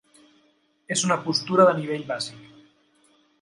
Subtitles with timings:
[0.95, 2.49] És una postura de nivell bàsic.